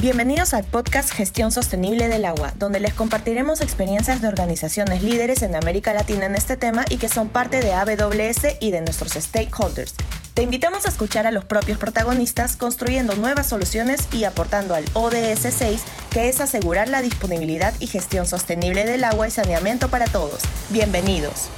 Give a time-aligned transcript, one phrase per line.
[0.00, 5.54] Bienvenidos al podcast Gestión Sostenible del Agua, donde les compartiremos experiencias de organizaciones líderes en
[5.54, 9.94] América Latina en este tema y que son parte de AWS y de nuestros stakeholders.
[10.32, 15.52] Te invitamos a escuchar a los propios protagonistas construyendo nuevas soluciones y aportando al ODS
[15.52, 20.40] 6, que es asegurar la disponibilidad y gestión sostenible del agua y saneamiento para todos.
[20.70, 21.50] Bienvenidos.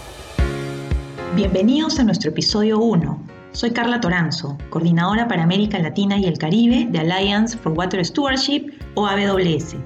[1.36, 6.88] Bienvenidos a nuestro episodio 1 soy Carla Toranzo, coordinadora para América Latina y el Caribe
[6.90, 9.76] de Alliance for Water Stewardship o AWS.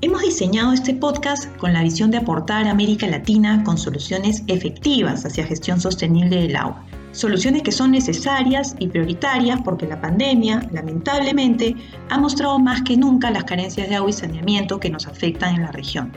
[0.00, 5.24] Hemos diseñado este podcast con la visión de aportar a América Latina con soluciones efectivas
[5.24, 6.84] hacia gestión sostenible del agua.
[7.12, 11.76] Soluciones que son necesarias y prioritarias porque la pandemia, lamentablemente,
[12.10, 15.62] ha mostrado más que nunca las carencias de agua y saneamiento que nos afectan en
[15.62, 16.10] la región.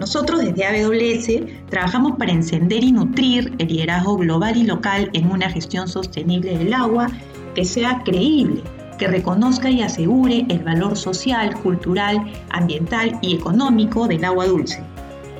[0.00, 5.50] Nosotros desde AWS trabajamos para encender y nutrir el liderazgo global y local en una
[5.50, 7.08] gestión sostenible del agua
[7.54, 8.62] que sea creíble,
[8.98, 14.82] que reconozca y asegure el valor social, cultural, ambiental y económico del agua dulce.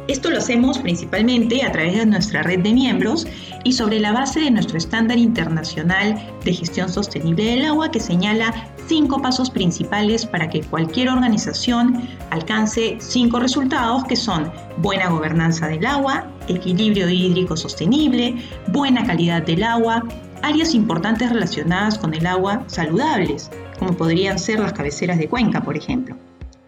[0.09, 3.27] Esto lo hacemos principalmente a través de nuestra red de miembros
[3.65, 8.53] y sobre la base de nuestro estándar internacional de gestión sostenible del agua que señala
[8.91, 15.87] cinco pasos principales para que cualquier organización alcance cinco resultados que son buena gobernanza del
[15.87, 20.03] agua, equilibrio hídrico sostenible, buena calidad del agua,
[20.43, 25.77] áreas importantes relacionadas con el agua saludables, como podrían ser las cabeceras de cuenca, por
[25.77, 26.17] ejemplo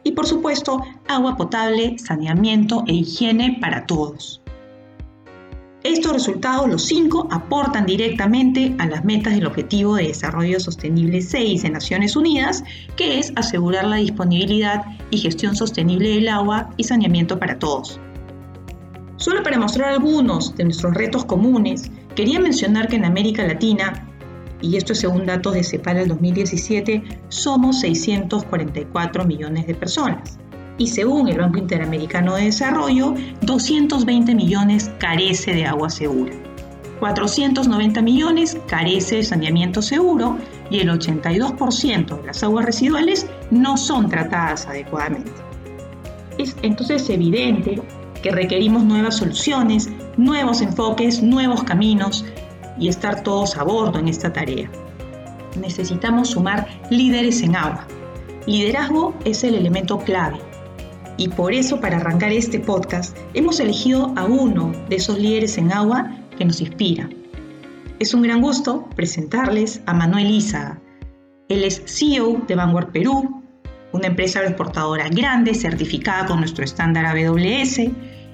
[0.05, 4.42] y por supuesto agua potable, saneamiento e higiene para todos.
[5.85, 11.63] Estos resultados, los cinco, aportan directamente a las metas del Objetivo de Desarrollo Sostenible 6
[11.63, 12.63] de Naciones Unidas,
[12.95, 17.99] que es asegurar la disponibilidad y gestión sostenible del agua y saneamiento para todos.
[19.17, 24.09] Solo para mostrar algunos de nuestros retos comunes, quería mencionar que en América Latina
[24.63, 30.39] y esto es según datos de CEPAL del 2017, somos 644 millones de personas.
[30.79, 36.33] Y según el Banco Interamericano de Desarrollo, 220 millones carece de agua segura.
[37.03, 40.39] 490 millones carece de saneamiento seguro
[40.71, 45.33] y el 82% de las aguas residuales no son tratadas adecuadamente.
[46.39, 47.83] Es entonces evidente
[48.23, 52.25] que requerimos nuevas soluciones, nuevos enfoques, nuevos caminos
[52.79, 54.71] y estar todos a bordo en esta tarea.
[55.61, 57.85] Necesitamos sumar líderes en agua.
[58.47, 60.39] Liderazgo es el elemento clave.
[61.23, 65.71] Y por eso, para arrancar este podcast, hemos elegido a uno de esos líderes en
[65.73, 67.09] agua que nos inspira.
[68.01, 70.81] Es un gran gusto presentarles a Manuel Isa.
[71.49, 73.41] Él es CEO de Vanguard Perú,
[73.93, 77.83] una empresa exportadora grande certificada con nuestro estándar AWS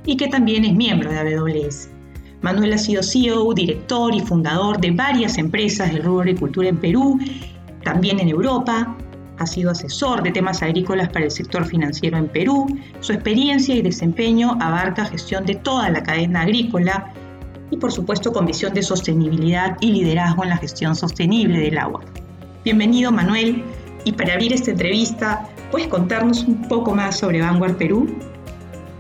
[0.07, 1.91] y que también es miembro de AWS.
[2.41, 7.19] Manuel ha sido CEO, director y fundador de varias empresas del rubro agricultura en Perú,
[7.85, 8.97] también en Europa.
[9.39, 12.67] Ha sido asesor de temas agrícolas para el sector financiero en Perú.
[13.01, 17.13] Su experiencia y desempeño abarca gestión de toda la cadena agrícola
[17.71, 22.01] y por supuesto con visión de sostenibilidad y liderazgo en la gestión sostenible del agua.
[22.65, 23.63] Bienvenido Manuel
[24.05, 28.09] y para abrir esta entrevista, ¿puedes contarnos un poco más sobre Vanguard Perú?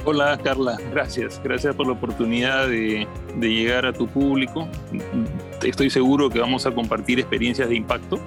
[0.04, 1.40] Hola Carla, gracias.
[1.42, 3.06] Gracias por la oportunidad de,
[3.40, 4.68] llegar a tu público.
[5.62, 8.18] Estoy seguro que vamos a compartir experiencias de impacto.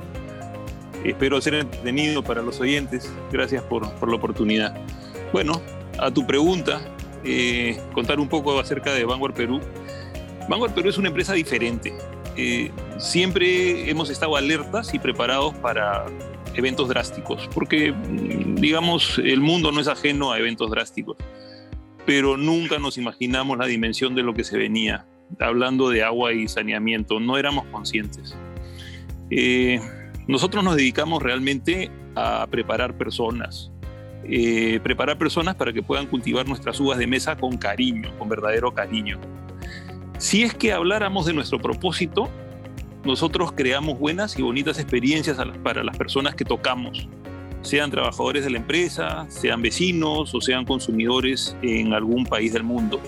[1.03, 3.11] Espero ser entretenido para los oyentes.
[3.31, 4.75] Gracias por, la oportunidad.
[5.33, 5.61] Bueno,
[5.99, 6.81] a tu pregunta,
[7.23, 9.59] eh, contar un poco acerca de Vanguard Perú.
[10.49, 11.93] Vanguard Perú es una empresa diferente.
[12.37, 16.05] Eh, siempre hemos estado alertas y preparados para
[16.53, 17.93] eventos drásticos, porque
[18.55, 21.17] digamos, el mundo no es ajeno a eventos drásticos
[22.05, 25.05] pero nunca nos imaginamos la dimensión de lo que se venía,
[25.39, 28.35] hablando de agua y saneamiento, no éramos conscientes.
[29.29, 29.79] Eh,
[30.27, 33.71] nosotros nos dedicamos realmente a preparar personas,
[34.23, 38.73] eh, preparar personas para que puedan cultivar nuestras uvas de mesa con cariño, con verdadero
[38.73, 39.19] cariño.
[40.17, 42.29] Si es que habláramos de nuestro propósito,
[43.03, 47.07] nosotros creamos buenas y bonitas experiencias para las personas que tocamos
[47.61, 52.99] sean trabajadores de la empresa, sean vecinos o sean consumidores en algún país del mundo.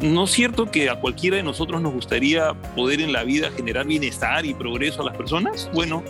[0.00, 3.86] ¿No es cierto que a cualquiera de nosotros nos gustaría poder en la vida generar
[3.86, 5.70] bienestar y progreso a las personas?
[5.72, 6.02] Bueno,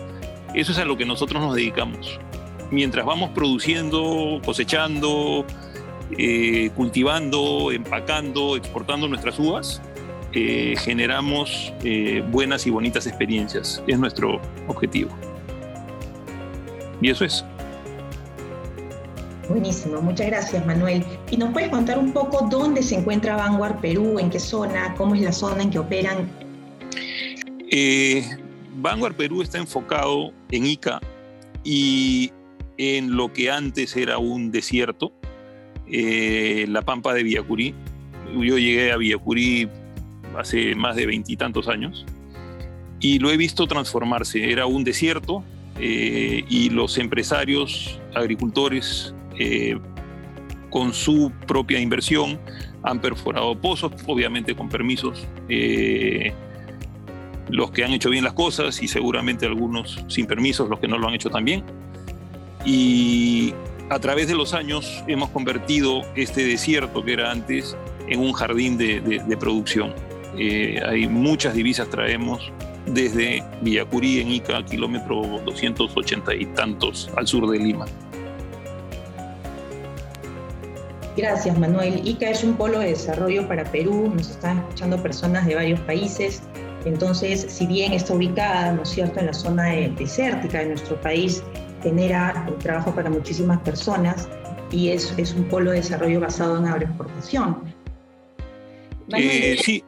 [0.55, 2.19] eso es a lo que nosotros nos dedicamos.
[2.73, 5.47] Mientras vamos produciendo, cosechando,
[6.19, 9.81] eh, cultivando, empacando, exportando nuestras uvas,
[10.33, 13.83] eh, generamos eh, buenas y bonitas experiencias.
[13.87, 15.11] Es nuestro objetivo.
[17.01, 17.45] Y eso es.
[19.49, 21.05] Buenísimo, muchas gracias Manuel.
[21.31, 25.15] ¿Y nos puedes contar un poco dónde se encuentra Vanguard Perú, en qué zona, cómo
[25.15, 26.29] es la zona en que operan?
[27.71, 28.25] Eh,
[28.77, 31.01] Vanguard Perú está enfocado en ICA
[31.63, 32.33] y
[32.79, 35.13] en lo que antes era un desierto,
[35.89, 37.75] eh, la pampa de Villacurí.
[38.33, 39.69] Yo llegué a Villacurí
[40.37, 42.05] hace más de veintitantos años
[43.01, 44.51] y lo he visto transformarse.
[44.51, 45.45] Era un desierto
[45.79, 49.79] eh, y los empresarios, agricultores, eh,
[50.71, 52.39] con su propia inversión,
[52.83, 55.27] han perforado pozos, obviamente con permisos.
[57.49, 60.99] los que han hecho bien las cosas y seguramente algunos sin permisos, los que no
[60.99, 61.63] lo han hecho también
[62.67, 63.55] y
[63.89, 67.77] a través de los años hemos convertido este desierto que era antes
[68.09, 69.95] en un jardín de, producción.
[70.37, 72.53] Eh, hay muchas divisas traemos
[72.87, 77.87] desde Villacurí en Ica, kilómetro 280 y tantos al sur de Lima.
[81.17, 82.07] Gracias, Manuel.
[82.07, 86.43] Ica es un polo de desarrollo para Perú, nos están escuchando personas de varios países.
[86.85, 89.65] Entonces, si bien está ubicada, ¿no es cierto?, en la zona
[89.99, 91.43] desértica de nuestro país,
[91.83, 94.29] genera trabajo para muchísimas personas
[94.71, 97.75] y es, es un polo de desarrollo basado en agroexportación.
[99.17, 99.83] Eh, sí,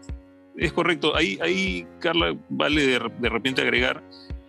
[0.57, 1.15] es correcto.
[1.15, 4.03] Ahí, ahí Carla, vale de, de repente agregar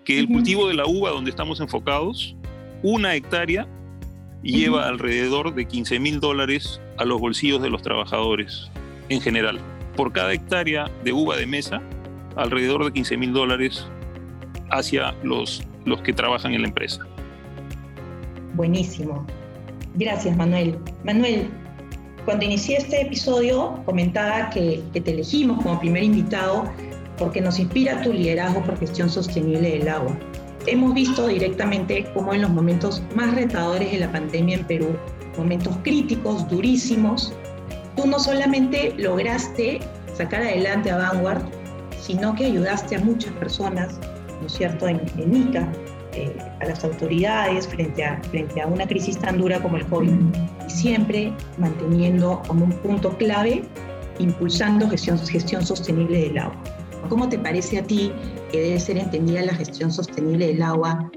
[0.06, 2.36] que el cultivo de la uva donde estamos enfocados,
[2.84, 3.68] una hectárea
[4.44, 8.72] lleva alrededor de 15 mil dólares a los bolsillos de los trabajadores
[9.10, 9.60] en general.
[9.96, 11.82] Por cada hectárea de uva de mesa,
[12.36, 13.86] alrededor de 15 mil dólares
[14.72, 17.06] hacia los, los que trabajan en la empresa.
[18.54, 19.26] Buenísimo.
[19.96, 20.78] Gracias, Manuel.
[21.04, 21.50] Manuel,
[22.26, 26.72] cuando inicié este episodio comentaba que, te elegimos como primer invitado
[27.18, 30.18] porque nos inspira tu liderazgo por gestión sostenible del agua.
[30.66, 34.96] Hemos visto directamente cómo en los momentos más retadores de la pandemia en Perú,
[35.38, 37.34] momentos críticos, durísimos,
[37.96, 39.80] tú no solamente lograste
[40.14, 41.44] sacar adelante a Vanguard,
[42.02, 44.00] sino que ayudaste a muchas personas,
[44.42, 45.72] ¿no es cierto?, en, en ICA,
[46.14, 50.12] eh, a las autoridades frente a, frente a una crisis tan dura como el COVID
[50.68, 53.64] y siempre manteniendo como un punto clave
[54.18, 56.56] impulsando gestión, gestión sostenible del agua.
[57.08, 58.12] ¿Cómo te parece a ti
[58.52, 61.10] que debe ser entendida la gestión sostenible del agua?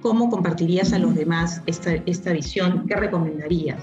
[0.00, 2.86] ¿Cómo compartirías a los demás esta, esta visión?
[2.86, 3.82] ¿Qué recomendarías?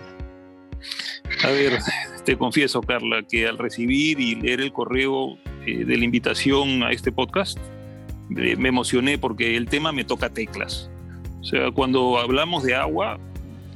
[1.44, 1.80] A ver,
[2.24, 6.92] te confieso, Carla, que al recibir y leer el correo eh, de la invitación a
[6.92, 7.58] este podcast,
[8.30, 10.90] me emocioné porque el tema me toca teclas.
[11.42, 13.20] O sea, cuando hablamos de agua,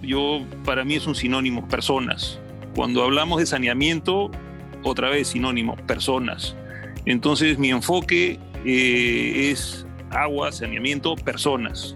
[0.02, 2.40] yo para mí es un sinónimo, personas.
[2.76, 4.32] Cuando hablamos de saneamiento,
[4.84, 6.56] otra vez sinónimo, personas.
[7.06, 11.96] Entonces mi enfoque eh, es agua, saneamiento, personas.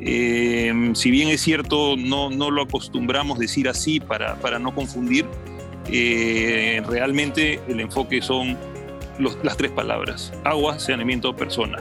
[0.00, 5.24] Eh, si bien es cierto, no, no lo acostumbramos decir así para, para no confundir,
[5.90, 8.56] eh, realmente el enfoque son
[9.42, 11.78] las tres palabras, agua, saneamiento, persona.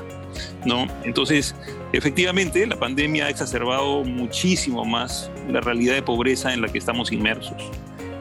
[0.66, 0.88] ¿no?
[1.04, 1.56] Entonces,
[1.94, 7.12] efectivamente, la pandemia ha exacerbado muchísimo más la realidad de pobreza en la que estamos
[7.12, 7.72] inmersos.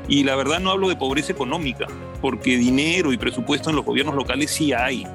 [0.09, 1.87] Y la verdad no hablo de pobreza económica,
[2.21, 5.07] porque dinero y presupuesto en los gobiernos locales sí hay.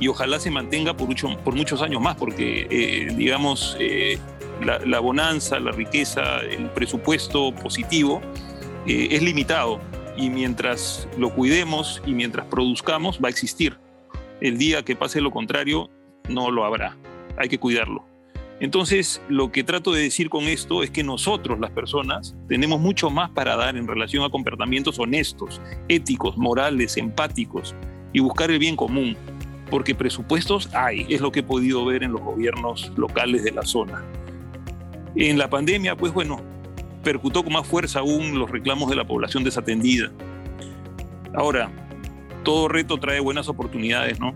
[0.00, 4.18] Y ojalá se mantenga por, mucho, por muchos años más, porque, eh, digamos, eh,
[4.62, 8.20] la, bonanza, la riqueza, el presupuesto positivo
[8.86, 9.80] eh, es limitado
[10.16, 13.76] y mientras lo cuidemos y mientras produzcamos va a existir.
[14.40, 15.90] El día que pase lo contrario,
[16.28, 16.96] no lo habrá.
[17.36, 18.04] Hay que cuidarlo.
[18.64, 23.10] Entonces, lo que trato de decir con esto es que nosotros, las personas, tenemos mucho
[23.10, 27.74] más para dar en relación a comportamientos honestos, éticos, morales, empáticos
[28.14, 29.18] y buscar el bien común,
[29.70, 33.64] porque presupuestos hay, es lo que he podido ver en los gobiernos locales de la
[33.64, 34.02] zona.
[35.14, 36.40] En la pandemia, pues bueno,
[37.02, 40.10] percutó con más fuerza aún los reclamos de la población desatendida.
[41.34, 41.70] Ahora,
[42.44, 44.34] todo reto trae buenas oportunidades, ¿no?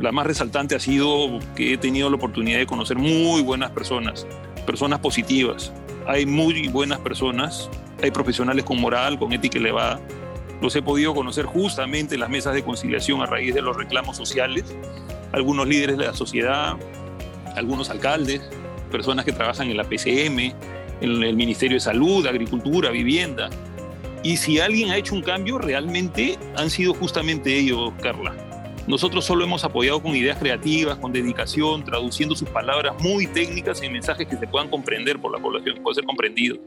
[0.00, 4.26] La más resaltante ha sido que he tenido la oportunidad de conocer muy buenas personas,
[4.64, 5.74] personas positivas.
[6.06, 7.68] Hay muy buenas personas,
[8.02, 10.00] hay profesionales con moral, con ética elevada.
[10.62, 14.16] Los he podido conocer justamente en las mesas de conciliación a raíz de los reclamos
[14.16, 14.74] sociales.
[15.32, 16.78] Algunos líderes de la sociedad,
[17.54, 18.40] algunos alcaldes,
[18.90, 20.54] personas que trabajan en la PCM,
[21.02, 23.50] en el Ministerio de Salud, Agricultura, Vivienda.
[24.22, 28.49] Y si alguien ha hecho un cambio, realmente han sido justamente ellos, Carla.
[28.90, 33.92] Nosotros solo hemos apoyado con ideas creativas, con dedicación, traduciendo sus palabras muy técnicas en
[33.92, 36.58] mensajes que se puedan comprender por la población, que puedan ser comprendidos.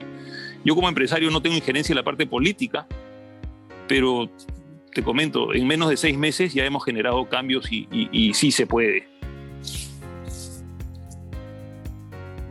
[0.64, 2.88] Yo como empresario no tengo injerencia en la parte política,
[3.90, 4.30] pero
[4.94, 8.66] te comento, en menos de seis meses ya hemos generado cambios y, y sí se
[8.66, 9.06] puede.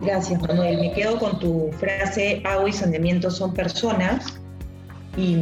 [0.03, 0.83] Gracias, Manuel.
[0.83, 4.39] Me quedo con tu frase, agua y saneamiento son personas.
[5.17, 5.37] Y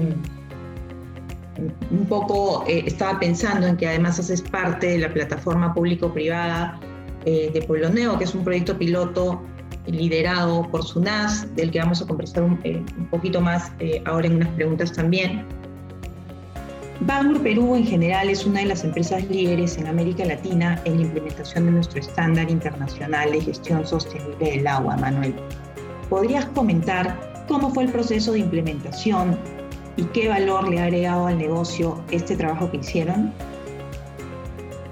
[1.90, 6.78] un poco eh, estaba pensando en que además haces parte de la plataforma público-privada
[7.24, 9.42] eh, de Pueblo Nuevo, que es un proyecto piloto
[9.86, 12.58] liderado por SUNAS, del que vamos a conversar un,
[13.10, 13.72] poquito más
[14.04, 15.44] ahora en unas preguntas también.
[17.00, 21.02] Bangur Perú en general es una de las empresas líderes en América Latina en la
[21.06, 25.34] implementación de nuestro estándar internacional de gestión sostenible del agua, Manuel.
[26.10, 29.38] ¿Podrías comentar cómo fue el proceso de implementación
[29.96, 33.32] y qué valor le ha agregado al negocio este trabajo que hicieron?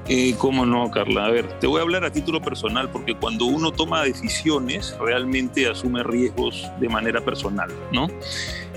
[0.08, 1.26] Eh, ¿Cómo no, Carla?
[1.26, 5.68] A ver, te voy a hablar a título personal porque cuando uno toma decisiones realmente
[5.68, 8.08] asume riesgos de manera personal, ¿no?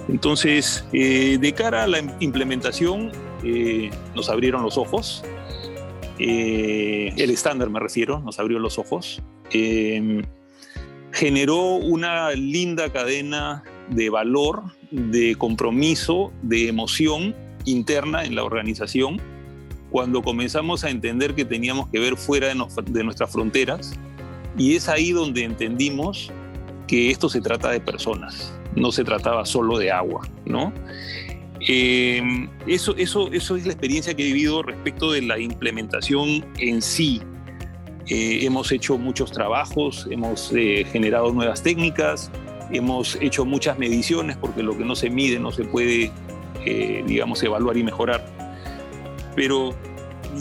[0.07, 3.11] Entonces, eh, de cara a la implementación,
[3.43, 5.23] eh, nos abrieron los ojos.
[6.19, 9.21] Eh, el estándar me refiero, nos abrió los ojos.
[11.13, 19.19] generó una linda cadena de valor, de compromiso, de emoción interna en la organización
[19.89, 23.93] cuando comenzamos a entender que teníamos que ver fuera de nuestras fronteras.
[24.57, 26.31] Y es ahí donde entendimos
[26.87, 30.73] que esto se trata de personas no se trataba solo de agua, ¿no?
[31.67, 32.21] Eh,
[32.67, 37.21] eso, eso, eso es la experiencia que he vivido respecto de la implementación en sí.
[38.07, 42.31] Eh, hemos hecho muchos trabajos, hemos eh, generado nuevas técnicas,
[42.73, 46.11] hemos hecho muchas mediciones, porque lo que no se mide no se puede,
[47.05, 48.25] digamos, evaluar y mejorar.
[49.35, 49.73] Pero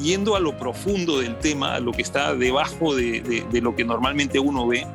[0.02, 4.38] yendo a lo profundo del tema, a lo que está debajo de lo que normalmente
[4.38, 4.86] uno ve,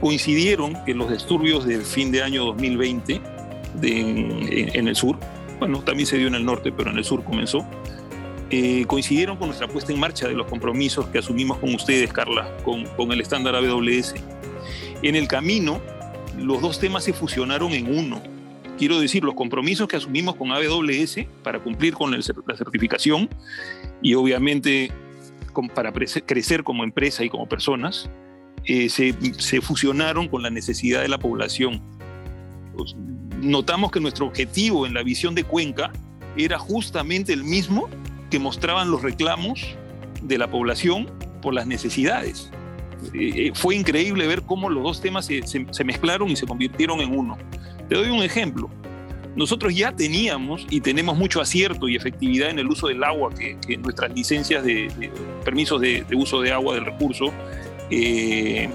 [0.00, 3.20] coincidieron que los disturbios del fin de año 2020
[3.82, 5.16] en, el sur,
[5.58, 7.64] bueno, también se dio en el norte, pero en el sur comenzó,
[8.50, 12.54] eh, coincidieron con nuestra puesta en marcha de los compromisos que asumimos con ustedes, Carla,
[12.64, 14.14] con, con el estándar AWS.
[15.02, 15.80] En el camino,
[16.38, 18.22] los dos temas se fusionaron en uno.
[18.78, 23.28] Quiero decir, los compromisos que asumimos con AWS para cumplir con la certificación
[24.02, 24.90] y obviamente
[25.74, 28.10] para crecer como empresa y como personas,
[28.64, 31.82] eh, se, fusionaron con la necesidad de la población.
[32.76, 32.96] Pues,
[33.40, 35.92] notamos que nuestro objetivo en la visión de Cuenca
[36.36, 37.88] era justamente el mismo
[38.30, 39.64] que mostraban los reclamos
[40.22, 41.10] de la población
[41.42, 42.50] por las necesidades.
[43.54, 47.36] Fue increíble ver cómo los dos temas se, mezclaron y se convirtieron en uno.
[47.88, 48.70] Te doy un ejemplo.
[49.36, 53.76] Nosotros ya teníamos y tenemos mucho acierto y efectividad en el uso del agua, que,
[53.78, 55.10] nuestras licencias de,
[55.44, 57.32] permisos de, de, uso de agua del recurso
[57.90, 58.68] eh,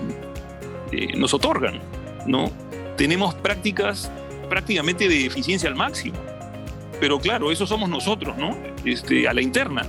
[0.91, 1.79] eh, nos otorgan,
[2.25, 2.51] ¿no?
[2.97, 4.11] Tenemos prácticas
[4.49, 6.17] prácticamente de eficiencia al máximo.
[6.99, 8.57] Pero claro, eso somos nosotros, ¿no?
[8.83, 9.85] Este, a la interna.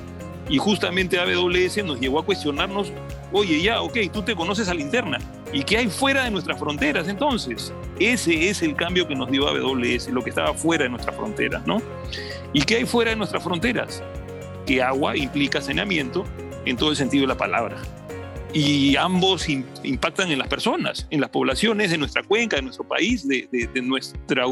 [0.49, 2.93] Y justamente AWS nos llevó a cuestionarnos,
[3.33, 5.19] oye, ya, ok, tú te conoces a la interna.
[5.53, 7.73] ¿Y qué hay fuera de nuestras fronteras entonces?
[7.99, 11.67] Ese es el cambio que nos dio AWS, lo que estaba fuera de nuestras fronteras,
[11.67, 11.83] ¿no?
[12.53, 14.03] ¿Y qué hay fuera de nuestras fronteras?
[14.67, 16.25] Que agua implica saneamiento
[16.65, 17.77] en todo el sentido de la palabra
[18.53, 23.27] y ambos impactan en las personas, en las poblaciones de nuestra cuenca, de nuestro país,
[23.27, 23.49] de,
[23.83, 24.45] nuestra,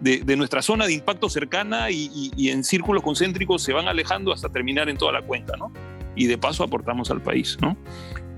[0.00, 4.88] de, nuestra zona de impacto cercana y, en círculos concéntricos se van alejando hasta terminar
[4.88, 5.72] en toda la cuenca, ¿no?
[6.14, 7.76] Y de paso aportamos al país, ¿no?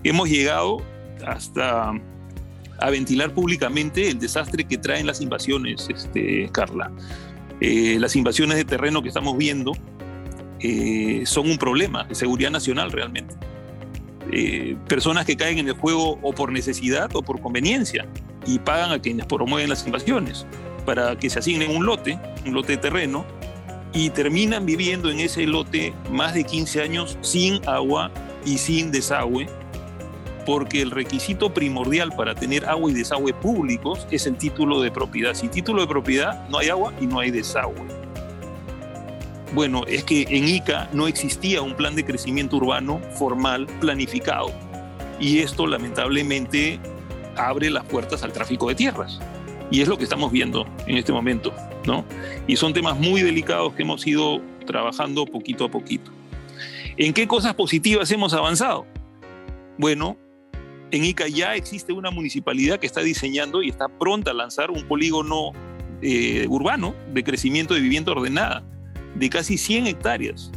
[0.02, 0.82] Hemos llegado
[1.26, 1.92] hasta
[2.78, 6.90] a ventilar públicamente el desastre que traen las invasiones, este, Carla.
[7.60, 9.72] Eh, las invasiones de terreno que estamos viendo
[10.60, 13.34] eh, son un problema de seguridad nacional realmente
[14.32, 18.06] eh, personas que caen en el juego o por necesidad o por conveniencia
[18.46, 20.46] y pagan a quienes promueven las invasiones
[20.86, 23.24] para que se asignen un lote, un lote de terreno,
[23.94, 28.10] y terminan viviendo en ese lote más de 15 años sin agua
[28.44, 29.48] y sin desagüe,
[30.44, 35.32] porque el requisito primordial para tener agua y desagüe públicos es el título de propiedad.
[35.32, 37.86] Sin título de propiedad no hay agua y no hay desagüe.
[39.54, 44.50] Bueno, es que en ICA no existía un plan de crecimiento urbano formal planificado.
[45.20, 46.80] Y esto lamentablemente
[47.36, 49.20] abre las puertas al tráfico de tierras.
[49.70, 51.52] Y es lo que estamos viendo en este momento,
[51.86, 52.04] ¿no?
[52.46, 56.10] Y son temas muy delicados que hemos ido trabajando poquito a poquito.
[56.96, 58.86] ¿En qué cosas positivas hemos avanzado?
[59.78, 60.16] Bueno,
[60.90, 64.86] en ICA ya existe una municipalidad que está diseñando y está pronta a lanzar un
[64.86, 65.52] polígono
[66.02, 68.62] eh, urbano de crecimiento de vivienda ordenada
[69.14, 70.50] de casi 100 hectáreas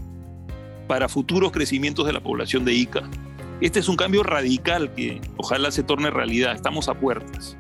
[0.88, 3.04] para futuros crecimientos de la población de Ica.
[3.62, 6.56] Este es un cambio radical que ojalá se torne realidad.
[6.56, 7.58] Estamos a puertas.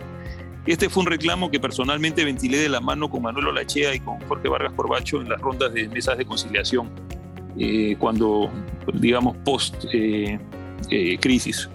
[0.67, 4.19] Este fue un reclamo que personalmente ventilé de la mano con Manuel Olachea y con
[4.27, 6.89] Jorge Vargas Corbacho en las rondas de mesas de conciliación,
[7.57, 8.51] eh, cuando,
[8.93, 9.91] digamos, post-crisis.
[10.91, 11.69] Eh,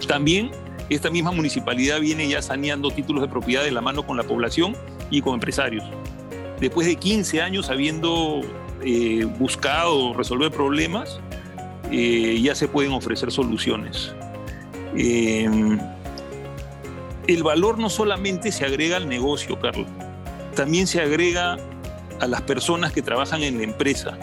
[0.00, 0.50] eh, También
[0.90, 4.76] esta misma municipalidad viene ya saneando títulos de propiedad de la mano con la población
[5.10, 5.84] y con empresarios
[6.60, 8.40] después de 15 años habiendo
[8.82, 11.20] eh, buscado resolver problemas,
[11.90, 14.14] eh, ya se pueden ofrecer soluciones.
[17.26, 19.86] El valor no solamente se agrega al negocio, Carlos,
[20.54, 21.56] también se agrega
[22.20, 24.18] a las personas que trabajan en la empresa.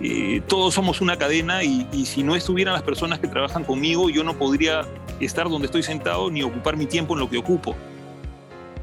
[0.00, 4.22] Eh, todos somos una cadena y, si no estuvieran las personas que trabajan conmigo, yo
[4.24, 4.82] no podría
[5.20, 7.74] estar donde estoy sentado ni ocupar mi tiempo en lo que ocupo.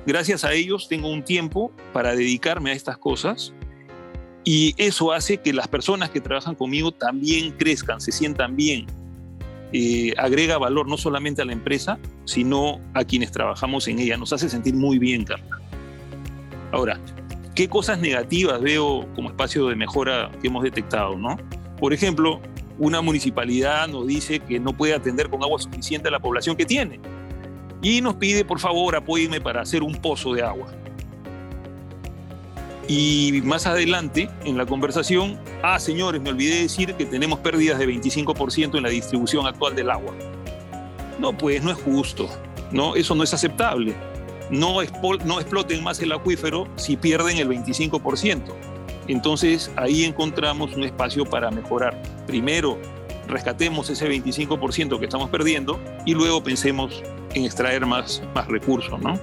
[0.05, 3.53] Gracias a ellos tengo un tiempo para dedicarme a estas cosas
[4.43, 8.87] y eso hace que las personas que trabajan conmigo también crezcan, se sientan bien.
[9.73, 14.17] Eh, agrega valor no solamente a la empresa, sino a quienes trabajamos en ella.
[14.17, 15.59] Nos hace sentir muy bien, Carla.
[16.71, 16.99] Ahora,
[17.55, 21.17] ¿qué cosas negativas veo como espacio de mejora que hemos detectado?
[21.17, 21.37] ¿no?
[21.79, 22.39] Por ejemplo,
[22.77, 26.65] una municipalidad nos dice que no puede atender con agua suficiente a la población que
[26.65, 26.99] tiene
[27.81, 30.67] y nos pide, por favor, apóyenme para hacer un pozo de agua.
[32.87, 37.87] Y más adelante, en la conversación, ah, señores, me olvidé decir que tenemos pérdidas de
[37.87, 40.13] 25% en la distribución actual del agua.
[41.19, 42.29] No, pues no es justo,
[42.71, 42.95] ¿no?
[42.95, 43.95] Eso no es aceptable.
[44.49, 48.53] No, exploten más el acuífero si pierden el 25%.
[49.07, 52.01] Entonces ahí encontramos un espacio para mejorar.
[52.27, 52.77] Primero,
[53.27, 57.01] rescatemos ese 25% que estamos perdiendo y luego pensemos
[57.33, 59.19] en extraer más, más recursos, ¿no?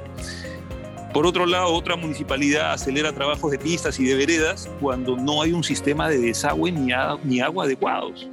[1.13, 5.53] Por otro lado, otra municipalidad acelera trabajos de pistas y de veredas cuando no hay
[5.53, 8.29] un sistema de desagüe ni, agua adecuados.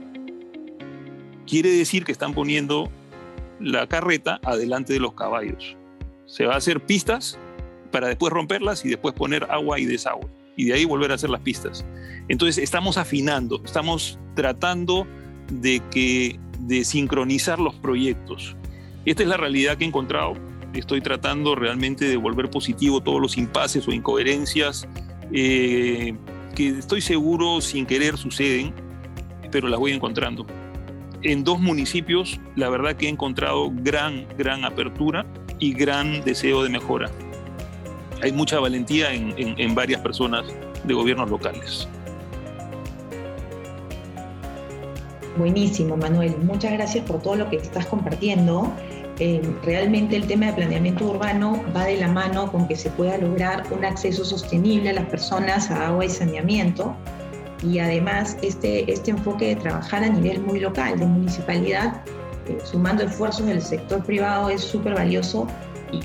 [1.47, 2.91] Quiere decir que están poniendo
[3.59, 5.75] la carreta adelante de los caballos.
[6.27, 7.39] Se va a hacer pistas
[7.91, 10.29] para después romperlas y después poner agua y desagüe.
[10.55, 11.83] Y de ahí volver a hacer las pistas.
[12.27, 15.07] Entonces estamos afinando, estamos tratando
[15.51, 18.55] de, que, de sincronizar los proyectos.
[19.05, 20.35] Esta es la realidad que he encontrado.
[20.73, 24.87] Estoy tratando realmente de volver positivo todos los impases o incoherencias
[25.31, 26.15] eh,
[26.55, 28.73] que estoy seguro sin querer suceden,
[29.51, 30.45] pero las voy encontrando.
[31.23, 35.25] En dos municipios, la verdad que he encontrado gran, gran apertura
[35.59, 37.09] y gran deseo de mejora.
[38.21, 40.45] Hay mucha valentía en, en varias personas
[40.83, 41.87] de gobiernos locales.
[45.37, 46.35] Buenísimo, Manuel.
[46.39, 48.73] Muchas gracias por todo lo que estás compartiendo.
[49.19, 53.17] Eh, realmente el tema de planeamiento urbano va de la mano con que se pueda
[53.17, 56.95] lograr un acceso sostenible a las personas a agua y saneamiento.
[57.63, 62.03] Y además este, este enfoque de trabajar a nivel muy local, de municipalidad,
[62.47, 65.47] eh, sumando esfuerzos del sector privado es súper valioso
[65.91, 66.01] y,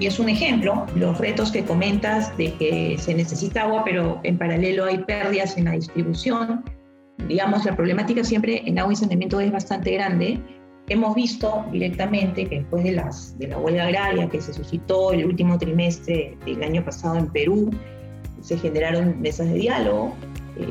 [0.00, 4.38] y, es un ejemplo, los retos que comentas de que se necesita agua, pero en
[4.38, 6.64] paralelo hay pérdidas en la distribución.
[7.26, 10.40] Digamos, la problemática siempre en agua y saneamiento es bastante grande
[10.88, 16.38] Hemos visto directamente que después de, la huelga agraria que se suscitó el último trimestre
[16.46, 17.70] del año pasado en Perú,
[18.40, 20.14] se generaron mesas de diálogo
[20.56, 20.68] eh,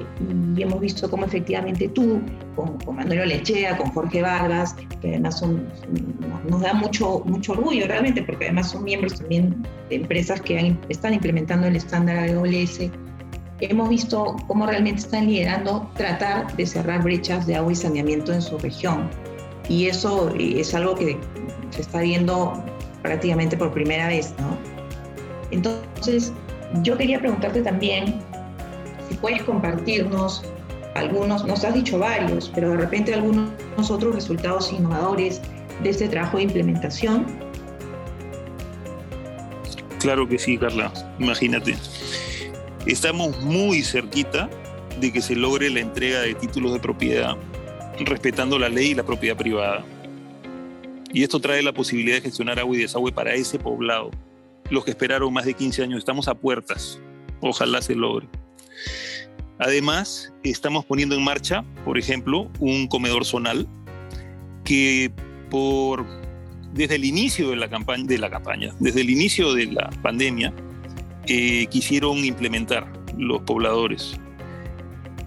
[0.55, 2.21] y hemos visto cómo efectivamente tú,
[2.55, 5.43] con, con, Manuel Olechea, con Jorge Vargas, que además
[6.49, 11.13] nos da mucho, mucho orgullo realmente, porque además son miembros también de empresas que están
[11.13, 12.89] implementando el estándar AWS,
[13.59, 18.41] hemos visto cómo realmente están liderando tratar de cerrar brechas de agua y saneamiento en
[18.41, 19.09] su región
[19.69, 21.17] y eso es algo que
[21.71, 22.63] se está viendo
[23.01, 24.57] prácticamente por primera vez, ¿no?
[25.51, 26.33] Entonces,
[26.81, 28.19] yo quería preguntarte también
[29.09, 30.43] si puedes compartirnos
[30.95, 33.51] algunos, nos has dicho varios, pero de repente algunos
[33.89, 35.41] otros resultados innovadores
[35.83, 37.25] de este trabajo de implementación.
[39.99, 41.75] Claro que sí, Carla, imagínate.
[42.85, 44.49] Estamos muy cerquita
[44.99, 47.35] de que se logre la entrega de títulos de propiedad
[47.99, 49.85] respetando la ley y la propiedad privada.
[51.13, 54.11] Y esto trae la posibilidad de gestionar agua y desagüe para ese poblado.
[54.69, 56.99] Los que esperaron más de 15 años, estamos a puertas.
[57.39, 58.27] Ojalá se logre.
[59.59, 63.67] Además, estamos poniendo en marcha, por ejemplo, un comedor zonal
[64.65, 65.11] que
[65.49, 66.05] por
[66.73, 70.53] desde el inicio de la campaña, desde el inicio de la pandemia,
[71.27, 74.19] eh, quisieron implementar los pobladores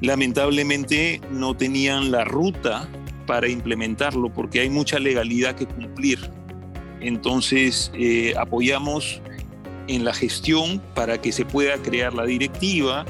[0.00, 2.88] lamentablemente no tenían la ruta
[3.26, 6.18] para implementarlo porque hay mucha legalidad que cumplir.
[7.00, 9.20] Entonces eh, apoyamos
[9.86, 13.04] en la gestión para que se pueda crear la directiva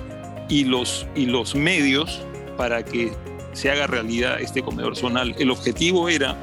[0.49, 2.23] y los, y los medios
[2.57, 3.13] para que
[3.53, 5.35] se haga realidad este comedor zonal.
[5.39, 6.39] El objetivo era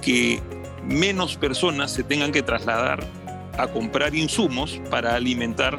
[0.00, 0.40] que
[0.86, 3.04] menos personas se tengan que trasladar
[3.58, 5.78] a comprar insumos para alimentar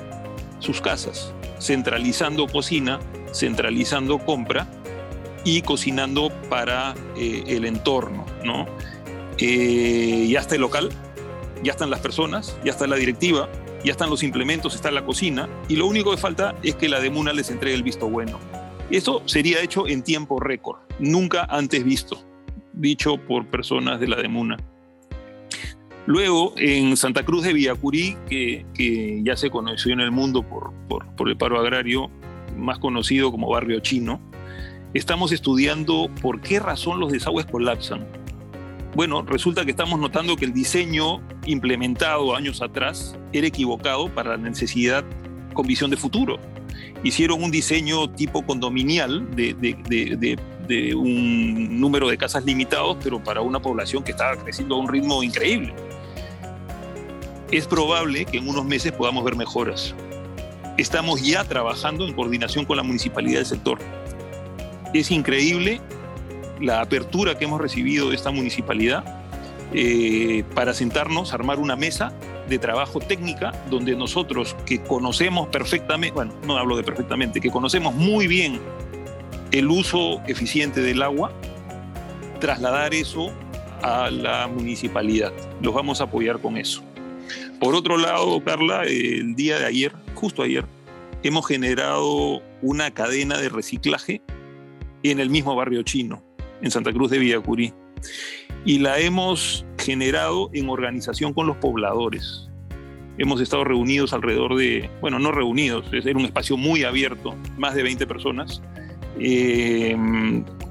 [0.60, 3.00] sus casas, centralizando cocina
[3.34, 4.68] centralizando compra
[5.44, 8.66] y cocinando para eh, el entorno, ¿no?
[9.38, 10.90] Eh, ya está el local,
[11.64, 13.50] ya están las personas, ya está la directiva,
[13.84, 17.00] ya están los implementos, está la cocina, y lo único que falta es que la
[17.00, 18.40] Demuna les entregue el visto bueno.
[18.90, 22.24] Esto sería hecho en tiempo récord, nunca antes visto,
[22.74, 24.58] dicho por personas de la Demuna.
[26.06, 30.74] Luego, en Santa Cruz de Villacurí, que, que ya se conoció en el mundo por,
[30.90, 32.12] por, por, el paro agrario,
[32.58, 34.22] más conocido como barrio chino,
[34.94, 38.06] estamos estudiando por qué razón los desagües colapsan.
[38.96, 44.38] Bueno, resulta que estamos notando que el diseño implementado años atrás era equivocado para la
[44.38, 45.04] necesidad
[45.54, 46.38] con visión de futuro.
[47.04, 50.38] Hicieron un diseño tipo condominial de, de, de,
[50.68, 54.88] de un número de casas limitados, pero para una población que estaba creciendo a un
[54.88, 55.74] ritmo increíble.
[57.52, 59.94] Es probable que en unos meses podamos ver mejoras.
[60.78, 63.80] Estamos ya trabajando en coordinación con la municipalidad del sector.
[64.94, 65.82] Es increíble
[66.60, 69.04] la apertura que hemos recibido de esta municipalidad
[69.74, 72.14] eh, para sentarnos, armar una mesa
[72.48, 77.94] de trabajo técnica donde nosotros que conocemos perfectamente, bueno, no hablo de perfectamente, que conocemos
[77.94, 78.60] muy bien
[79.52, 81.32] el uso eficiente del agua,
[82.40, 83.32] trasladar eso
[83.82, 85.32] a la municipalidad.
[85.62, 86.84] Los vamos a apoyar con eso.
[87.60, 90.66] Por otro lado, Carla, el día de ayer, justo ayer,
[91.22, 94.22] hemos generado una cadena de reciclaje
[95.04, 96.24] en el mismo barrio chino,
[96.62, 97.74] en Santa Cruz de Villacurí.
[98.64, 102.50] Y la hemos generado en organización con los pobladores.
[103.18, 107.84] Hemos estado reunidos alrededor de, bueno, no reunidos, era un espacio muy abierto, más de
[107.84, 108.62] 20 personas,
[109.20, 109.94] eh,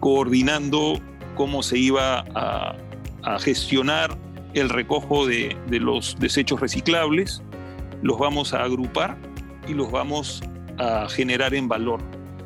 [0.00, 0.98] coordinando
[1.34, 2.74] cómo se iba a,
[3.22, 4.16] a gestionar
[4.54, 7.42] el recojo de, de, los desechos reciclables,
[8.00, 9.18] los vamos a agrupar
[9.68, 10.42] y los vamos
[10.78, 12.00] a generar en valor.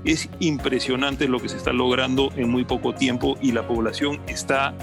[0.05, 4.75] Es impresionante lo que se está logrando en muy poco tiempo y la población está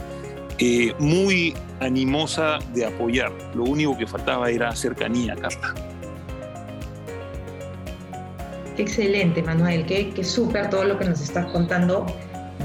[0.60, 3.32] eh, muy animosa de apoyar.
[3.56, 5.74] Lo único que faltaba era cercanía, Carla.
[8.78, 12.06] Excelente, Manuel, qué, qué súper todo lo que nos estás contando.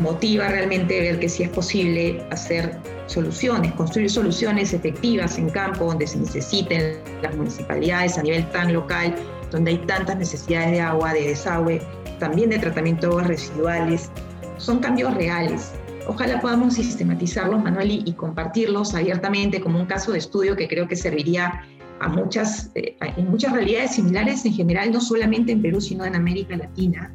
[0.00, 6.06] Motiva realmente ver que sí es posible hacer soluciones, construir soluciones efectivas en campo donde
[6.06, 9.14] se necesiten las municipalidades a nivel tan local,
[9.50, 11.82] donde hay tantas necesidades de agua, de desagüe,
[12.18, 14.10] también de tratamiento de aguas residuales.
[14.56, 15.72] Son cambios reales.
[16.06, 20.88] Ojalá podamos sistematizarlos, Manuel, y, y compartirlos abiertamente como un caso de estudio que creo
[20.88, 21.62] que serviría
[22.00, 26.14] a muchas, eh, en muchas realidades similares en general, no solamente en Perú, sino en
[26.14, 27.12] América Latina.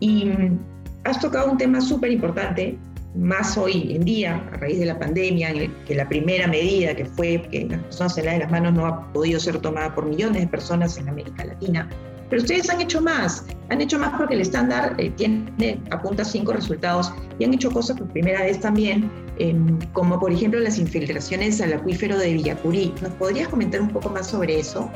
[0.00, 0.58] Y mm,
[1.04, 2.78] has tocado un tema súper importante,
[3.14, 6.94] más hoy en día, a raíz de la pandemia, en el que la primera medida
[6.94, 10.06] que fue que las personas se laven las manos no ha podido ser tomada por
[10.06, 11.88] millones de personas en América Latina.
[12.30, 16.52] Pero ustedes han hecho más, han hecho más porque el estándar eh, tiene, apunta cinco
[16.52, 19.54] resultados y han hecho cosas por primera vez también, eh,
[19.92, 22.92] como por ejemplo las infiltraciones al acuífero de Villacurí.
[23.02, 24.90] ¿Nos podrías comentar un poco más sobre eso?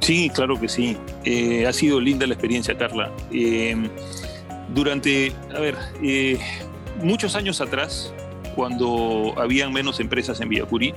[0.00, 0.96] Sí, claro que sí.
[1.24, 3.10] Eh, ha sido linda la experiencia, Carla.
[4.74, 5.74] durante, a ver,
[7.02, 8.12] muchos años atrás,
[8.54, 10.94] cuando habían menos empresas en Villacurí,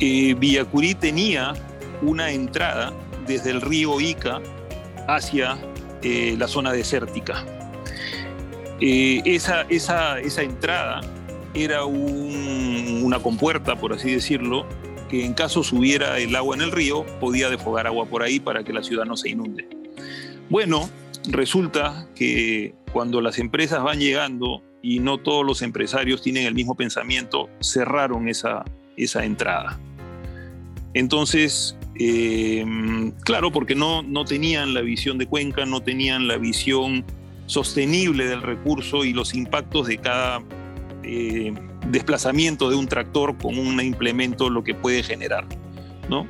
[0.00, 1.54] Villacurí tenía
[2.02, 2.92] una entrada
[3.26, 4.40] desde el río Ica
[5.08, 5.58] hacia
[6.02, 7.44] eh, la zona desértica.
[8.80, 11.00] Eh, esa, esa, esa, entrada
[11.54, 14.66] era un, una compuerta, por así decirlo,
[15.08, 18.62] que en caso subiera el agua en el río, podía defogar agua por ahí para
[18.62, 19.68] que la ciudad no se inunde.
[20.48, 20.88] Bueno,
[21.28, 26.74] resulta que cuando las empresas van llegando y no todos los empresarios tienen el mismo
[26.74, 28.64] pensamiento, cerraron esa,
[28.96, 29.78] esa entrada.
[30.94, 32.64] Entonces, eh,
[33.22, 37.04] claro, porque no, no tenían la visión de Cuenca, no tenían la visión
[37.44, 40.42] sostenible del recurso y los impactos de cada
[41.02, 41.52] eh,
[41.88, 45.44] desplazamiento de un tractor con un implemento, lo que puede generar.
[46.08, 46.26] ¿no?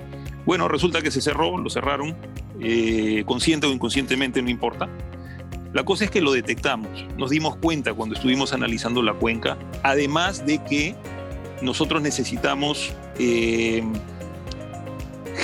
[0.46, 2.16] Bueno, resulta que se cerró, lo cerraron,
[2.60, 4.88] eh, consciente o inconscientemente, no importa.
[5.78, 10.44] La cosa es que lo detectamos, nos dimos cuenta cuando estuvimos analizando la cuenca, además
[10.44, 10.96] de que
[11.62, 13.84] nosotros necesitamos eh,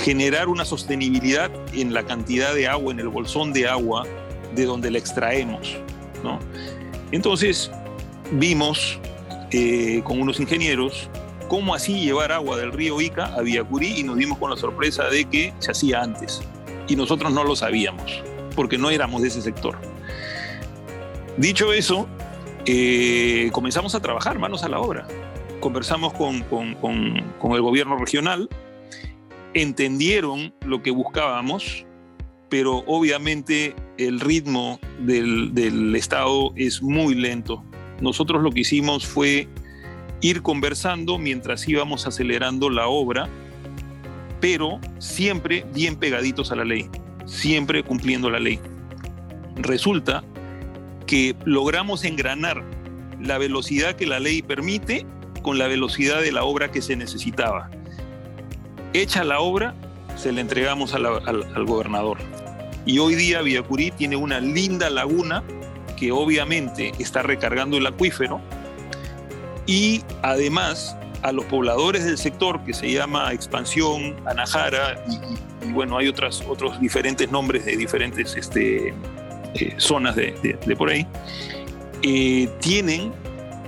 [0.03, 4.05] generar una sostenibilidad en la cantidad de agua, en el bolsón de agua
[4.53, 5.77] de donde la extraemos.
[6.21, 6.39] ¿no?
[7.13, 7.71] Entonces
[8.33, 8.99] vimos
[9.51, 11.09] eh, con unos ingenieros
[11.47, 15.05] cómo así llevar agua del río Ica a Villacurí y nos dimos con la sorpresa
[15.05, 16.41] de que se hacía antes.
[16.89, 18.21] Y nosotros no lo sabíamos,
[18.53, 19.94] porque no éramos de ese sector.
[21.37, 22.07] Dicho eso,
[22.65, 25.05] eh, comenzamos a trabajar manos a la obra.
[25.59, 28.49] Conversamos con, con, con, con el gobierno regional,
[29.53, 31.85] entendieron lo que buscábamos,
[32.49, 37.63] pero obviamente el ritmo del, del, Estado es muy lento.
[37.99, 39.49] Nosotros lo que hicimos fue
[40.21, 43.27] ir conversando mientras íbamos acelerando la obra,
[44.39, 46.89] pero siempre bien pegaditos a la ley,
[47.25, 48.59] siempre cumpliendo la ley.
[49.55, 50.23] Resulta
[51.05, 52.63] que logramos engranar
[53.21, 55.05] la velocidad que la ley permite
[55.41, 57.69] con la velocidad de la obra que se necesitaba.
[58.93, 59.75] Hecha la obra,
[60.15, 62.17] se la entregamos al, al, gobernador.
[62.85, 65.43] Y hoy día Villacurí tiene una linda laguna
[65.97, 68.41] que obviamente está recargando el acuífero
[69.65, 75.03] y además a los pobladores del sector que se llama Expansión, Anajara
[75.63, 78.93] y, bueno, hay otras, otros diferentes nombres de diferentes este,
[79.55, 80.33] eh, zonas de,
[80.77, 81.07] por ahí,
[82.03, 83.11] eh, tienen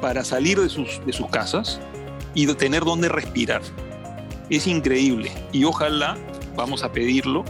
[0.01, 1.79] para salir de sus, de sus casas
[2.33, 3.61] y tener donde respirar.
[4.49, 6.17] Es increíble y ojalá,
[6.55, 7.43] vamos a pedirlo,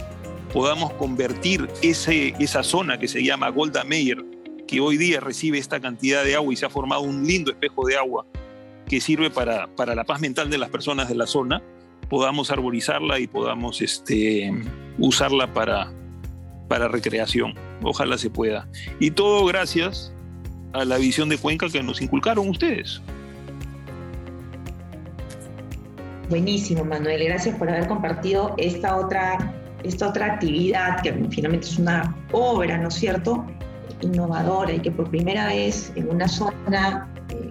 [0.52, 4.24] podamos convertir ese, esa zona que se llama Golda Meir,
[4.66, 7.86] que hoy día recibe esta cantidad de agua y se ha formado un lindo espejo
[7.86, 8.26] de agua
[8.86, 11.62] que sirve para, para la paz mental de las personas de la zona,
[12.08, 14.50] podamos arborizarla y podamos este,
[14.98, 15.92] usarla para,
[16.68, 17.54] para recreación.
[17.82, 18.68] Ojalá se pueda.
[19.00, 20.12] Y todo gracias
[20.72, 23.00] a la visión de Cuenca que nos inculcaron ustedes.
[26.28, 27.24] Buenísimo, Manuel.
[27.24, 29.52] Gracias por haber compartido esta otra,
[29.82, 33.46] esta otra actividad que finalmente es una obra, ¿no es cierto?
[34.02, 37.50] Innovadora y que por primera vez en una zona eh,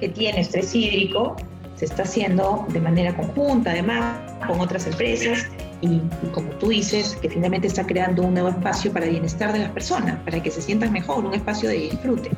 [0.00, 1.36] que tiene estrés hídrico,
[1.76, 5.46] se está haciendo de manera conjunta, además, con otras empresas
[5.80, 6.00] y,
[6.32, 9.70] como tú dices, que finalmente está creando un nuevo espacio para el bienestar de las
[9.70, 12.30] personas, para que se sientan mejor, un espacio de disfrute.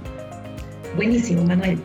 [0.96, 1.78] Buenísimo, Manuel.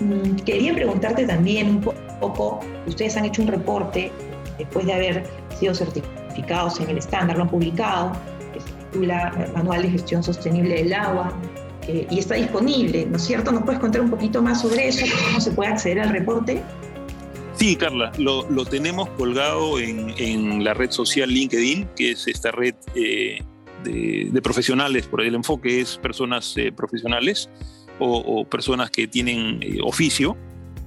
[0.00, 1.80] Mm, quería preguntarte también un
[2.20, 4.10] poco, ustedes han hecho un reporte
[4.58, 5.24] después de haber
[5.58, 8.12] sido certificados en el estándar, lo han publicado,
[8.52, 11.32] que se titula Manual de Gestión Sostenible del Agua,
[11.86, 13.52] eh, y está disponible, ¿no es cierto?
[13.52, 15.04] ¿Nos puedes contar un poquito más sobre eso?
[15.26, 16.62] ¿Cómo se puede acceder al reporte?
[17.64, 22.50] Sí, Carla, lo, lo tenemos colgado en, en, la red social LinkedIn, que es esta
[22.50, 23.38] red eh,
[23.82, 27.48] de, de, profesionales, por el enfoque es personas eh, profesionales
[27.98, 30.36] o, o, personas que tienen oficio.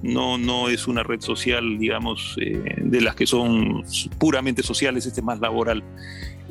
[0.04, 3.82] No, no es una red social, digamos, de las que son
[4.20, 5.82] puramente sociales, este es más laboral.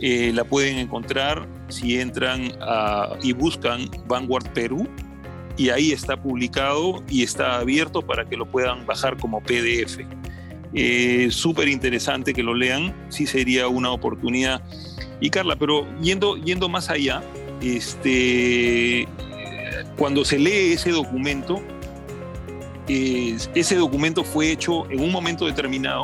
[0.01, 2.51] Eh, la pueden encontrar si entran
[3.23, 4.89] y buscan Vanguard Perú
[5.57, 9.99] y ahí está publicado y está abierto para que lo puedan bajar como PDF.
[10.73, 14.61] Eh, Súper interesante que lo lean, sí sería una oportunidad.
[15.19, 17.23] Y Carla, pero yendo, yendo más allá,
[17.61, 19.07] este,
[19.97, 21.61] cuando se lee ese documento,
[22.87, 26.03] ese documento fue hecho en un momento determinado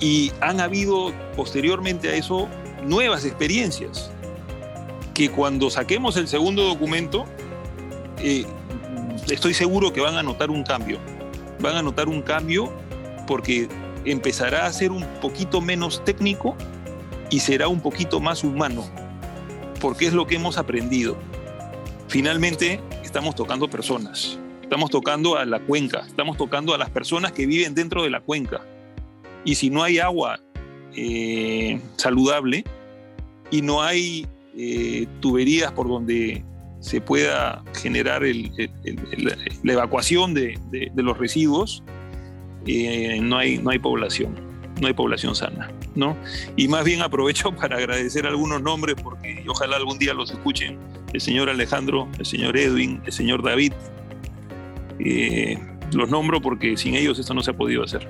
[0.00, 2.48] y han habido posteriormente a eso
[2.84, 4.10] nuevas experiencias
[5.14, 7.24] que cuando saquemos el segundo documento,
[8.18, 8.46] eh,
[9.30, 10.98] estoy seguro que van a notar un cambio.
[11.60, 12.72] Van a notar un cambio
[13.26, 13.68] porque
[14.04, 16.56] empezará a ser un poquito menos técnico
[17.30, 18.84] y será un poquito más humano,
[19.80, 21.16] porque es lo que hemos aprendido.
[22.08, 27.46] Finalmente, estamos tocando personas, estamos tocando a la cuenca, estamos tocando a las personas que
[27.46, 28.60] viven dentro de la cuenca.
[29.44, 30.40] Y si no hay agua
[30.94, 32.64] eh, saludable
[33.50, 36.44] y no hay eh, tuberías por donde
[36.84, 40.58] se pueda generar la evacuación de,
[40.94, 41.82] los residuos,
[42.66, 44.34] eh, no, hay, no hay población,
[44.82, 45.70] no hay población sana.
[45.94, 46.14] ¿no?
[46.56, 50.78] Y más bien aprovecho para agradecer algunos nombres porque ojalá algún día los escuchen.
[51.14, 53.72] El señor Alejandro, el señor Edwin, el señor David.
[55.92, 58.06] los nombro porque sin ellos esto no se ha podido hacer.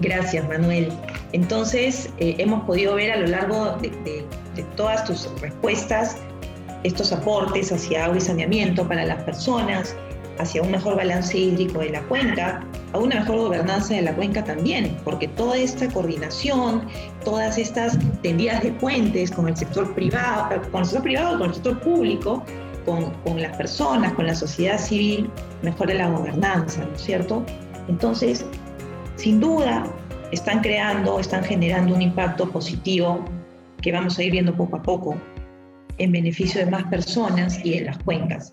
[0.00, 0.92] Gracias, Manuel.
[1.32, 4.24] Entonces, eh, hemos podido ver a lo largo de,
[4.62, 6.16] todas tus respuestas
[6.84, 9.96] estos aportes hacia agua y saneamiento para las personas,
[10.38, 12.62] hacia un mejor balance hídrico de la cuenca,
[12.92, 16.86] a una mejor gobernanza de la cuenca también, porque toda esta coordinación,
[17.24, 21.54] todas estas tendidas de puentes con el sector privado, con el sector privado, con el
[21.54, 22.44] sector público,
[22.84, 25.30] con, con las personas, con la sociedad civil,
[25.62, 27.44] mejora la gobernanza, ¿no es cierto?
[27.88, 28.44] Entonces,
[29.16, 29.84] sin duda
[30.32, 33.24] están creando, están generando un impacto positivo
[33.84, 35.14] que vamos a ir viendo poco a poco
[35.98, 38.50] en beneficio de más personas y en las cuencas.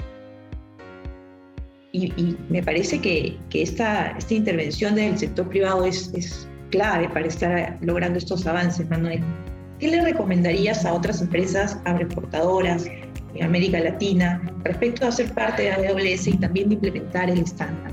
[1.93, 7.77] Y, me parece que, esta, esta, intervención del sector privado es, es clave para estar
[7.81, 9.21] logrando estos avances, Manuel.
[9.79, 12.85] ¿Qué le recomendarías a otras empresas agroexportadoras
[13.33, 17.91] en América Latina respecto a ser parte de AWS y también de implementar el estándar?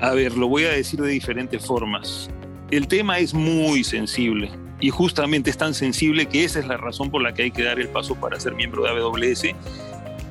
[0.00, 2.30] A ver, lo voy a decir de diferentes formas.
[2.70, 4.50] El tema es muy sensible
[4.80, 7.62] y justamente es tan sensible que esa es la razón por la que hay que
[7.62, 9.44] dar el paso para ser miembro de AWS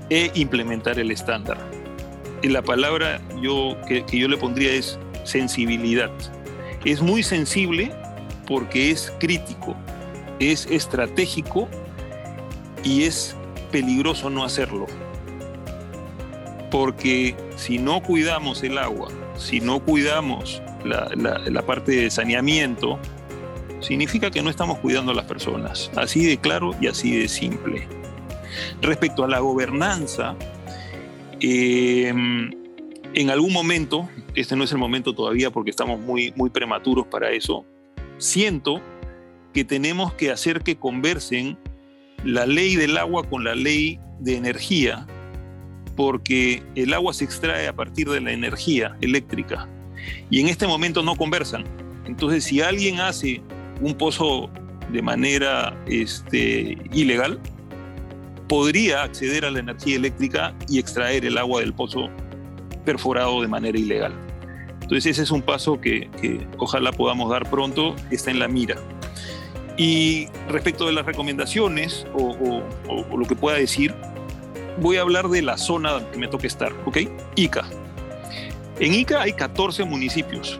[0.10, 1.58] e implementar el estándar.
[2.42, 6.10] Y la palabra yo, que, yo le pondría es sensibilidad.
[6.84, 7.92] Es muy sensible
[8.48, 9.76] porque es crítico,
[10.40, 11.68] es estratégico
[12.84, 13.36] y es
[13.72, 14.88] peligroso no hacerlo.
[16.72, 23.00] Porque si no cuidamos el agua, si no cuidamos la parte de saneamiento,
[23.80, 25.92] significa que no estamos cuidando a las personas.
[25.96, 27.88] Así de claro y así de simple.
[28.82, 30.36] Respecto a la gobernanza,
[31.40, 32.08] eh,
[33.14, 37.32] en algún momento, este no es el momento todavía porque estamos muy, muy prematuros para
[37.32, 37.66] eso,
[38.18, 38.82] siento
[39.54, 41.58] que tenemos que hacer que conversen
[42.24, 45.08] la ley del agua con la ley de energía,
[45.96, 49.68] porque el agua se extrae a partir de la energía eléctrica
[50.30, 51.64] y en este momento no conversan.
[52.06, 53.42] Entonces, si alguien hace
[53.82, 54.50] un pozo
[54.92, 57.40] de manera este, ilegal,
[58.48, 62.10] podría acceder a la energía eléctrica y extraer el agua del pozo
[62.84, 64.14] perforado de manera ilegal.
[64.82, 66.10] Entonces ese es un paso que,
[66.58, 68.76] ojalá podamos dar pronto, está en la mira.
[69.78, 72.64] Y respecto de las recomendaciones o,
[73.16, 73.94] lo que pueda decir,
[74.82, 76.98] voy a hablar de la zona que me toca estar, ¿ok?
[77.36, 77.66] Ica.
[78.80, 80.58] En Ica hay 14 municipios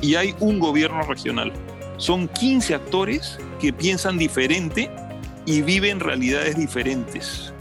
[0.00, 1.52] y hay un gobierno regional.
[2.00, 4.90] Son 15 actores que piensan diferente
[5.44, 7.52] y viven realidades diferentes.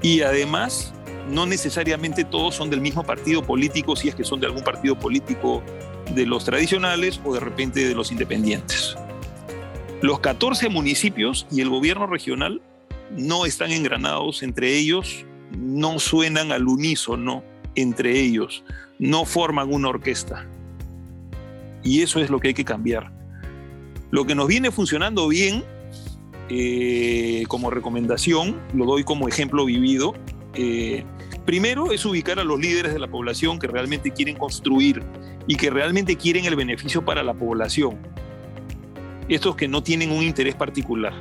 [0.00, 0.94] Y además,
[1.30, 4.98] no necesariamente todos son del mismo partido político, si es que son de algún partido
[4.98, 5.62] político
[6.14, 8.96] de los tradicionales o de repente de los independientes.
[10.00, 12.62] Los 14 municipios y el gobierno regional
[13.10, 15.26] no están engranados entre ellos,
[15.58, 17.44] no suenan al unísono
[17.74, 18.64] entre ellos,
[18.98, 20.46] no forman una orquesta.
[21.82, 23.15] Y eso es lo que hay que cambiar.
[24.10, 25.64] Lo que nos viene funcionando bien,
[26.48, 30.14] eh, como recomendación, lo doy como ejemplo vivido,
[30.54, 31.04] eh,
[31.44, 35.02] primero es ubicar a los líderes de la población que realmente quieren construir
[35.46, 37.98] y que realmente quieren el beneficio para la población.
[39.28, 41.12] Estos que no tienen un interés particular.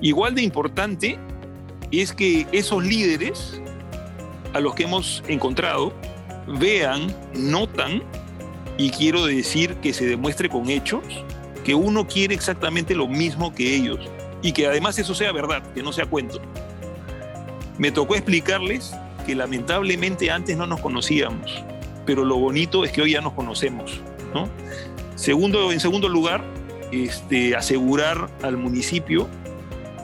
[0.00, 1.18] Igual de importante
[1.90, 3.60] es que esos líderes
[4.54, 5.92] a los que hemos encontrado
[6.58, 8.02] vean, notan,
[8.78, 11.02] y quiero decir que se demuestre con hechos,
[11.64, 14.00] que uno quiere exactamente lo mismo que ellos
[14.42, 16.40] y que además eso sea verdad, que no sea cuento.
[17.78, 18.94] Me tocó explicarles
[19.26, 21.62] que lamentablemente antes no nos conocíamos,
[22.04, 24.00] pero lo bonito es que hoy ya nos conocemos.
[24.34, 24.48] ¿no?
[25.14, 26.44] Segundo, en segundo lugar,
[26.90, 29.28] este, asegurar al municipio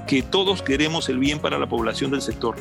[0.06, 2.56] que todos queremos el bien para la población del sector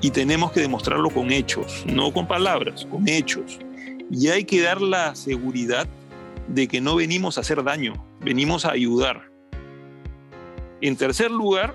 [0.00, 3.58] y tenemos que demostrarlo con hechos, no con palabras, con hechos.
[4.10, 5.86] Y hay que dar la seguridad
[6.50, 9.30] de que no venimos a hacer daño, venimos a ayudar.
[10.80, 11.74] En tercer lugar,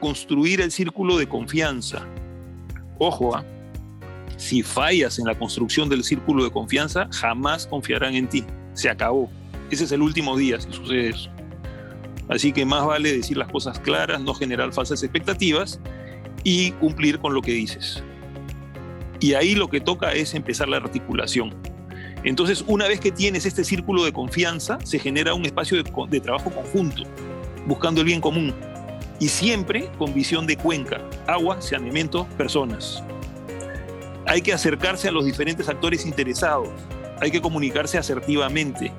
[0.00, 2.06] construir el círculo de confianza.
[2.98, 3.44] Ojo, ¿ah?
[4.36, 8.44] si fallas en la construcción del círculo de confianza, jamás confiarán en ti.
[8.74, 9.30] Se acabó.
[9.70, 11.30] Ese es el último día si sucede eso.
[12.28, 15.80] Así que más vale decir las cosas claras, no generar falsas expectativas
[16.44, 18.02] y cumplir con lo que dices.
[19.20, 21.54] Y ahí lo que toca es empezar la articulación.
[22.24, 26.50] Entonces, una vez que tienes este círculo de confianza, se genera un espacio de, trabajo
[26.50, 27.04] conjunto,
[27.66, 28.54] buscando el bien común.
[29.20, 33.02] Y siempre con visión de cuenca, agua, saneamiento, personas.
[34.26, 36.68] Hay que acercarse a los diferentes actores interesados,
[37.20, 38.92] hay que comunicarse asertivamente,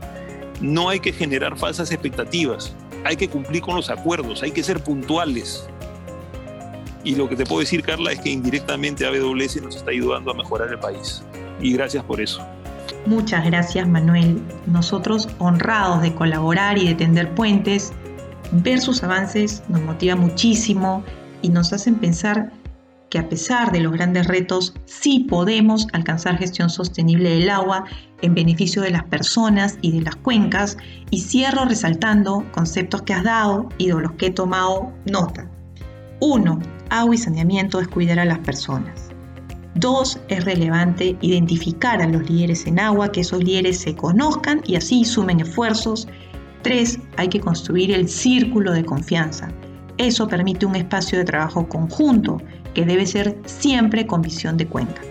[0.59, 2.73] no hay que generar falsas expectativas,
[3.05, 5.67] hay que cumplir con los acuerdos, hay que ser puntuales.
[7.03, 10.33] Y lo que te puedo decir, Carla, es que indirectamente AWS nos está ayudando a
[10.33, 11.23] mejorar el país.
[11.61, 12.45] Y gracias por eso.
[13.09, 14.39] Muchas gracias Manuel.
[14.67, 17.91] Nosotros honrados de colaborar y de tender puentes,
[18.51, 21.03] ver sus avances nos motiva muchísimo
[21.41, 22.51] y nos hacen pensar
[23.09, 27.85] que a pesar de los grandes retos, sí podemos alcanzar gestión sostenible del agua
[28.21, 30.77] en beneficio de las personas y de las cuencas.
[31.09, 35.49] Y cierro resaltando conceptos que has dado y de los que he tomado nota.
[36.19, 36.59] Uno,
[36.91, 39.08] Agua y saneamiento es cuidar a las personas.
[39.75, 44.75] Dos, es relevante identificar a los líderes en agua, que esos líderes se conozcan y
[44.75, 46.07] así sumen esfuerzos.
[46.63, 49.49] Tres, hay que construir el círculo de confianza.
[49.97, 52.41] Eso permite un espacio de trabajo conjunto
[52.73, 55.01] que debe ser siempre con visión de cuenta.